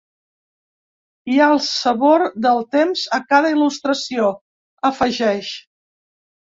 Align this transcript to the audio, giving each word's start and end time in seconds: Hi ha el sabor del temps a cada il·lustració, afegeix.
Hi 1.33 1.37
ha 1.41 1.49
el 1.57 1.61
sabor 1.67 2.25
del 2.47 2.65
temps 2.79 3.05
a 3.19 3.23
cada 3.35 3.55
il·lustració, 3.59 4.35
afegeix. 4.93 5.57